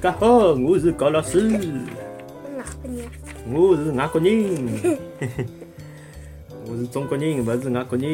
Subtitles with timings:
[0.00, 1.42] 家好，我是高老师。
[1.42, 3.04] 哪个人？
[3.52, 4.96] 我是外国人。
[6.66, 8.08] 我是中国人，勿是外国人。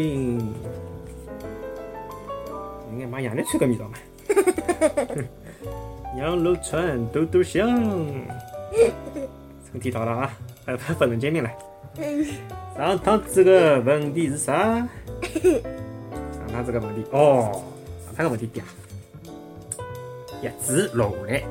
[2.90, 3.94] 应该买羊肉串个味道嘛。
[6.18, 7.68] 羊肉串豆豆香。
[9.70, 11.50] 春天到了啊，快快分成见面了。
[12.76, 14.52] 上趟子个问题是啥？
[14.72, 14.88] 上
[16.52, 17.62] 趟子个问题哦，
[18.06, 18.66] 上趟个问题对啊。
[20.42, 21.42] 叶子落下来，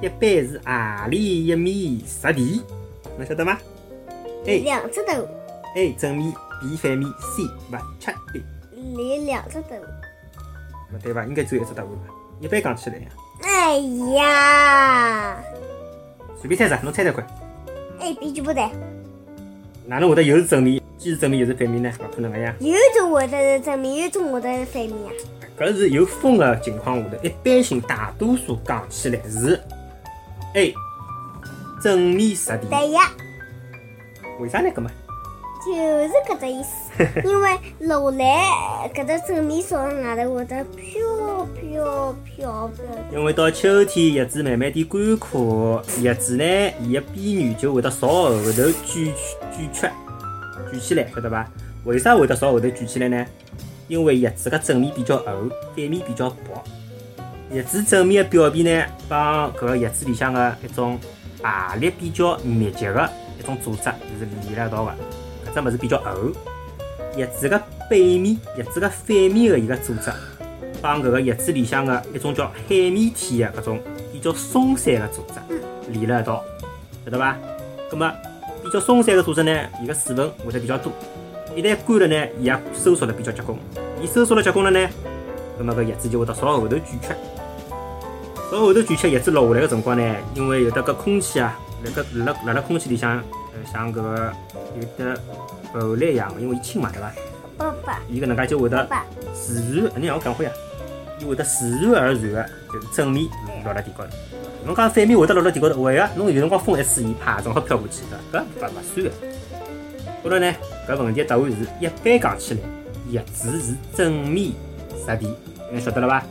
[0.00, 2.62] 一般是何里一面实地？
[3.16, 3.58] 侬晓得吗
[4.46, 5.26] ？A 两只头
[5.76, 8.44] ，A 正面，B 反面，C 勿确定。
[8.96, 9.74] 连两只头。
[10.92, 11.24] 勿对伐？
[11.24, 12.14] 应该只有一只答案伐？
[12.40, 13.02] 一般讲起来呀，
[13.42, 13.78] 哎
[14.14, 15.36] 呀
[16.40, 17.26] 随便猜啥，侬猜猜看
[18.00, 18.70] ，，A、B 全部对，
[19.84, 21.92] 哪能会得又是正面，既是正面又是反面呢？
[21.98, 22.54] 勿可能个呀！
[22.60, 25.10] 有一种会得是正面，有一种会得是反面啊。
[25.58, 29.60] 搿是有风个情况下头，一般性大多数讲起来是
[30.58, 30.74] A
[31.80, 32.66] 正面实地。
[32.68, 33.02] 对呀，
[34.40, 34.68] 为啥呢？
[34.74, 34.90] 搿么？
[35.64, 36.68] 就是搿只意思。
[37.24, 42.84] 因为落来搿只正面朝上外头会得飘飘飘飘。
[43.12, 46.44] 因为到秋天，叶子慢慢地干枯，叶子呢，
[46.80, 49.88] 伊个边缘就会得朝后头卷卷曲
[50.72, 51.48] 卷起来，晓得伐？
[51.84, 53.24] 为啥会得朝后头卷起来呢？
[53.86, 56.64] 因为叶子个正面比较厚，反面比较薄。
[57.50, 60.98] 叶子正面的表面呢，帮搿个叶子里向的一种
[61.42, 64.94] 排列比较密集的一种组织是连辣一道的，
[65.50, 66.12] 搿只物事比较厚。
[67.16, 70.12] 叶子的背面，叶子的反面的一个组织。
[70.80, 73.80] 帮搿个叶子里向的一种叫海绵体的搿种
[74.12, 75.34] 比较松散的组织
[75.90, 76.44] 连辣一道，
[77.04, 77.36] 晓得伐？
[77.90, 78.08] 葛末
[78.62, 80.92] 比较松散的组织呢，伊个水分会得比较多，
[81.56, 83.58] 一旦干了呢，伊也收缩了比较结棍。
[84.00, 84.88] 伊收缩了结棍了呢，
[85.58, 87.08] 葛末搿叶子就会得朝后头卷曲，
[88.50, 94.32] 朝后头卷起，叶子落下来个辰光呢，因为有得搿空气啊，辣搿辣辣辣空气里向，呃，像搿个
[94.74, 95.20] 有得
[95.70, 97.12] 浮力一样，因为伊轻嘛，对伐？
[97.58, 98.88] 爸爸，伊搿能介就会得
[99.34, 100.50] 自然，你让我讲会呀，
[101.20, 103.28] 伊会得自然而然个就是正面
[103.64, 104.10] 落辣地高头。
[104.64, 109.12] 侬讲反面会得落辣地高头，会个，侬有辰光风一吹，伊啪正好飘过去的，搿勿勿算个。
[110.24, 110.54] 后头呢，
[110.88, 112.60] 搿问题答案是一般讲起来，
[113.10, 114.52] 叶子是正面
[115.06, 115.36] 着地，
[115.70, 116.24] 侬晓得了伐？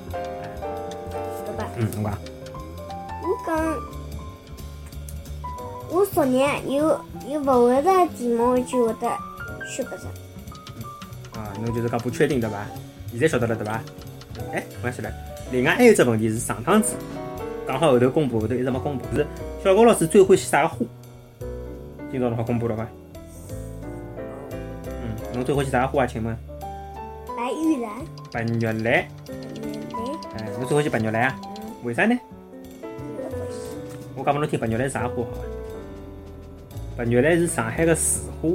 [1.80, 2.18] 嗯，侬讲，
[3.22, 3.76] 我讲，
[5.92, 9.08] 我昨日有有勿会的题目，我就会得
[9.70, 10.08] 选搿只。
[11.38, 12.66] 啊，侬就是讲不确定对伐？
[13.12, 13.80] 现在晓得了对伐？
[14.52, 15.12] 哎，关系了。
[15.52, 16.96] 另外还有一只问题是上趟子
[17.68, 19.26] 讲好后头公布，后头一直没公布，是
[19.64, 20.78] 小高老师最欢喜啥个花？
[22.12, 22.88] 今朝侬好公布了伐？
[24.84, 26.08] 嗯，侬最欢喜啥个花啊？
[26.08, 26.36] 请问？
[27.38, 27.92] 白玉兰，
[28.32, 28.84] 白玉兰。
[28.84, 29.08] 来，
[30.40, 31.36] 哎，侬最欢喜白玉兰啊？
[31.84, 32.18] 为啥呢？
[34.16, 35.38] 我讲拨侬听，白玉兰是啥花好伐？
[36.98, 38.50] 白玉兰是上海个市花，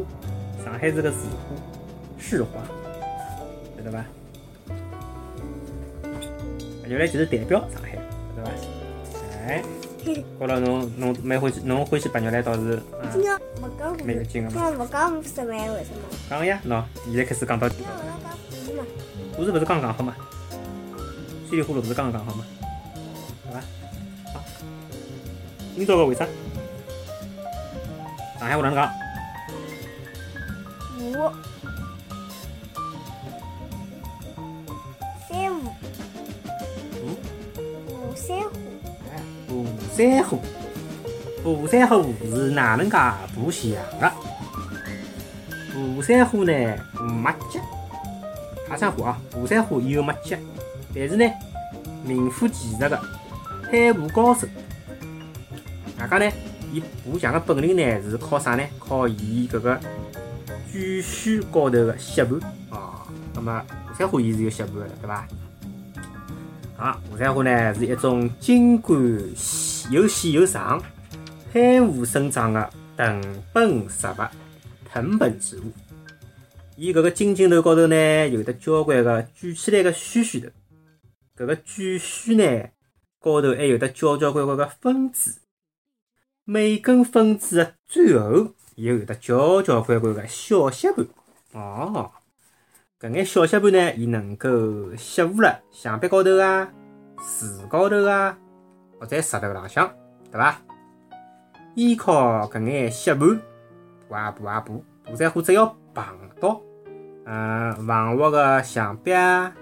[0.64, 1.56] 上海是个市花，
[2.18, 2.60] 市花，
[3.76, 4.04] 晓得伐？
[6.82, 7.96] 白玉兰就是代表上海，
[8.36, 8.50] 晓得伐？
[9.46, 9.62] 哎，
[10.04, 14.54] 觉着侬侬蛮欢喜，侬欢喜白玉兰倒是，嗯，今朝勿讲蛮有劲个嘛。
[14.54, 16.02] 今朝勿讲十万，为什么？
[16.28, 18.84] 讲呀，喏，现在开始讲到，今朝我要讲什么？
[19.36, 20.14] 故事勿是刚讲好嘛？
[21.48, 22.44] 稀里糊涂不是刚刚讲好嘛？
[23.52, 23.60] 对伐？
[24.32, 24.40] 好，
[25.76, 26.26] 今朝个为啥？
[28.38, 28.90] 上海话哪能讲？
[30.98, 31.30] 五，
[35.28, 35.64] 三五，
[37.02, 37.04] 五。
[37.88, 38.14] 五。
[38.16, 38.56] 三虎，
[39.10, 40.40] 哎，富山虎，
[41.42, 43.16] 富山虎是哪能介爬
[43.50, 44.12] 墙的？
[45.72, 46.52] 富山虎呢
[47.00, 47.60] 没脚，
[48.68, 50.36] 爬山虎啊，富山虎伊有没脚，
[50.94, 51.24] 但是呢
[52.04, 53.00] 名副其实的
[53.72, 54.46] 攀爬高手。
[55.98, 56.30] 外加呢，
[56.74, 58.62] 伊爬墙的本领呢是靠啥呢？
[58.78, 59.80] 靠伊搿个
[60.70, 62.38] 卷须高头的吸盘
[62.68, 63.08] 哦。
[63.34, 65.26] 那么富山虎伊是有吸盘个，对伐？
[66.76, 68.94] 啊，华山花呢是一种茎干
[69.34, 70.82] 细又细又长、
[71.50, 73.22] 攀附生长的藤
[73.54, 74.28] 本植物、
[74.92, 75.72] 藤本植物。
[76.76, 80.48] 伊搿个茎茎头高头呢有得交关个卷起来个须须头，
[81.38, 82.44] 搿个卷须呢
[83.22, 85.36] 高头还有得交交关关个分支，
[86.44, 91.06] 每根分支的最后又有得交交关关个小吸盘。
[91.52, 92.10] 哦。
[92.98, 96.68] 搿眼小吸盘呢，伊能够吸附辣墙壁高头啊、
[97.20, 98.36] 树高头啊，
[98.98, 99.92] 或者石头浪向，
[100.30, 100.60] 对伐？
[101.74, 103.40] 依靠搿眼吸盘
[104.08, 106.04] 爬啊爬啊爬，爬山虎只要碰
[106.40, 106.60] 到
[107.24, 109.52] 嗯房屋个墙壁啊，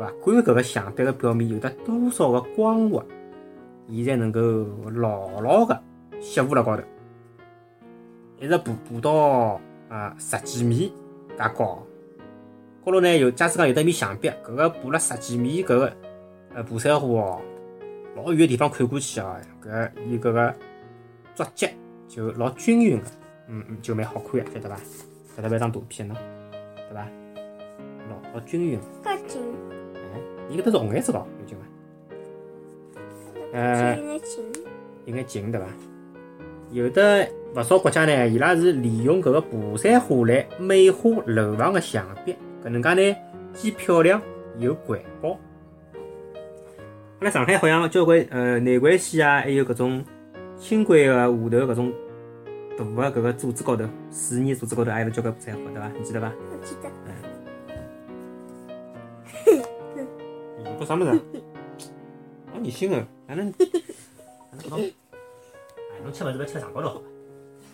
[0.00, 3.04] 勿管搿个墙壁个表面有得多少个光滑，
[3.86, 4.40] 伊才能够
[4.92, 5.78] 牢牢个
[6.20, 6.82] 吸附辣高头，
[8.38, 9.60] 一直爬爬到
[9.90, 10.90] 啊十几米
[11.36, 11.84] 介高。
[12.82, 15.92] 高头呢有，假使讲有得一面墙壁，搿个爬了十几米搿个
[16.54, 17.38] 呃爬山虎哦，
[18.16, 20.54] 老远个地方看过去哦，搿伊搿个
[21.34, 21.68] 足迹
[22.08, 23.06] 就老均匀个，
[23.48, 24.76] 嗯嗯，就蛮好看个，晓得伐？
[25.36, 26.14] 搿搭勿一张图片喏，
[26.88, 27.06] 对伐？
[28.08, 28.80] 老老均匀。
[30.50, 31.64] 伊搿搭是红颜色咯，有劲伐？
[33.52, 34.44] 呃有眼近，
[35.06, 35.66] 有眼近对伐？
[36.72, 43.16] 有的勿少国家呢，伊拉是利用搿个爬山虎来美化楼房个墙壁，搿能介呢，
[43.52, 44.20] 既漂亮
[44.58, 45.30] 又环保。
[47.20, 50.04] 阿拉上海好像交关呃内环线啊，还有搿种
[50.58, 51.92] 轻轨个下头搿种
[52.78, 55.90] 大个搿个柱子高头，水泥柱子高头还有交关爬山虎，对伐？
[55.98, 56.32] 你记得伐？
[56.50, 56.88] 我记得。
[56.88, 57.39] 有
[60.80, 61.20] 个啥物事啊？
[62.52, 62.96] 老恶心个，
[63.28, 63.52] 哪能？
[64.72, 64.92] 哎，
[66.02, 67.00] 侬吃物事勿要吃床高头好伐？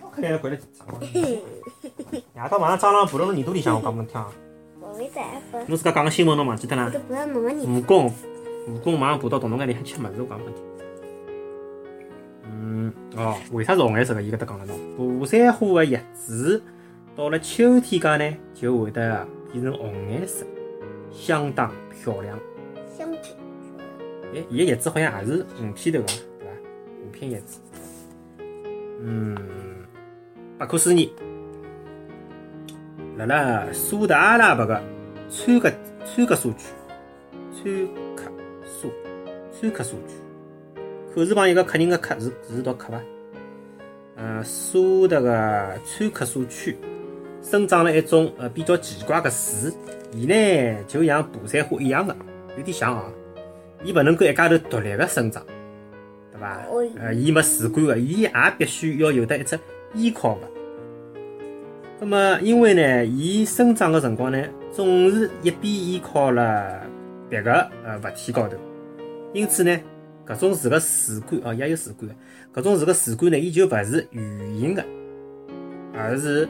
[0.02, 1.06] 我肯定跪辣床高头。
[1.06, 4.20] 夜到晚上蟑螂爬到侬耳朵里向，我讲拨侬听
[5.68, 6.92] 侬自家讲个新闻侬忘记脱啦。
[7.08, 8.12] 蜈蚣，
[8.68, 10.64] 蜈蚣马上爬到洞洞眼里向吃么子，我讲拨侬听。
[12.44, 14.22] 嗯，哦，为啥是红颜色个？
[14.22, 14.66] 伊搿搭讲了
[14.98, 16.62] 喏，爬山虎个叶子
[17.14, 20.44] 到了秋天介呢，就会得变成红颜色，
[21.12, 22.38] 相当漂亮。
[24.34, 26.50] 哎，伊个叶子好像也是五片头个，对伐？
[27.06, 27.60] 五片叶子。
[29.00, 29.36] 嗯，
[30.58, 31.12] 不可思议，
[33.16, 34.82] 辣辣苏达阿拉伯个
[35.30, 35.70] 川克
[36.04, 36.66] 川克苏区，
[37.52, 37.86] 川
[38.16, 38.32] 克
[38.64, 38.90] 苏
[39.52, 40.14] 川克苏区，
[41.14, 43.00] 口字旁一个客人个客是是读客伐？
[44.16, 46.76] 呃，苏达个川克苏区
[47.42, 49.70] 生长了一种呃比较奇怪个树，
[50.12, 52.16] 伊呢就像爬山虎一样个，
[52.56, 53.04] 有点像哦。
[53.84, 55.44] 伊勿能够一家头独立个生长，
[56.32, 56.82] 对伐哦？
[56.98, 59.58] 呃，伊没树干个，伊也必须要有得一只
[59.94, 60.48] 依靠个。
[62.00, 64.42] 那么，因为呢，伊生长个辰光呢，
[64.72, 66.82] 总是一边依靠了
[67.28, 67.52] 别个
[67.84, 68.56] 呃物体高头，
[69.32, 69.78] 因此呢，
[70.26, 74.84] 搿种树个树干哦，也有树干个，搿种树个树干呢，伊就勿是圆形个，
[75.94, 76.48] 而是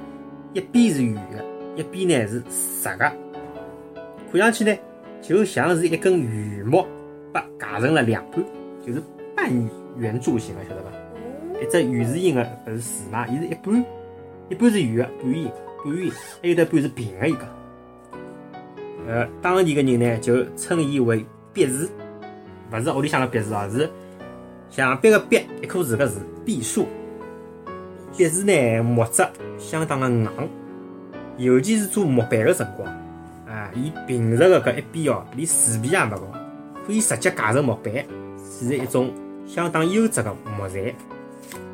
[0.52, 1.44] 一边是圆个，
[1.76, 3.12] 一边呢是直个，
[4.32, 4.76] 看上去呢，
[5.20, 6.86] 就像是一根圆木。
[7.32, 8.42] 被夹成了两半，
[8.86, 9.02] 就是
[9.34, 9.50] 半
[9.98, 10.88] 圆柱形的，晓得伐？
[11.16, 13.84] 嗯，一只圆字形的搿是树嘛，伊是一半，
[14.48, 15.52] 一半是圆的，半圆，
[15.84, 17.40] 半圆，还有得半是平的一个。
[19.06, 21.90] 呃，当地个人呢就称伊为壁树，
[22.72, 23.90] 勿是屋里向的壁树啊，是
[24.70, 26.86] 墙壁个壁，一棵树个树，壁树。
[28.16, 29.22] 壁树呢木质
[29.58, 30.28] 相当的硬，
[31.36, 32.88] 尤其是做木板的辰光，
[33.46, 36.22] 啊，伊平直个搿一边哦，连树皮也没搞。
[36.86, 37.92] 可以直接架成木板，
[38.38, 39.12] 是一种
[39.46, 40.94] 相当优质的木材，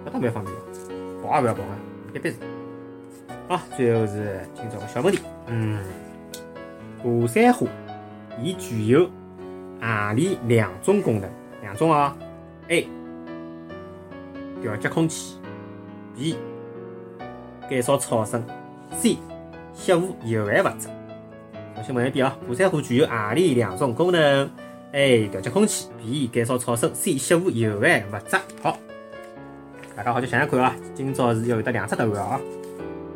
[0.07, 1.77] 搿倒蛮方便个，跑也勿要跑啊，
[2.15, 2.39] 一般是。
[3.49, 5.85] 好，最后是今朝个小问题，嗯，
[7.03, 7.69] 爬山虎
[8.41, 9.11] 伊具有
[9.81, 11.29] 何里两种功能？
[11.61, 12.13] 两种哦
[12.69, 12.89] ，A
[14.63, 15.37] 调节空气
[16.17, 16.37] ，B
[17.69, 18.43] 减少噪声
[18.97, 19.19] ，C
[19.75, 20.89] 吸附有害物质。
[21.77, 24.51] 我先问一遍啊，火山湖具有何里两种功能
[24.93, 28.37] ？A 调节空气，B 减少噪声，C 吸附有害物质。
[28.63, 28.77] 好，
[29.97, 32.41] 大家好，就想想看啊，今朝是要有得两只答案啊。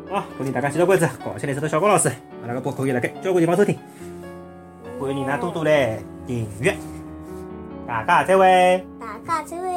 [0.09, 2.09] 好，欢迎大家继续关注搞起来是的小高老师，
[2.41, 3.77] 阿拉个播客可以辣盖交关地方收听，
[4.99, 6.75] 欢迎㑚多多来订阅。
[7.87, 8.85] 大家再会。
[8.99, 9.76] 大家再会。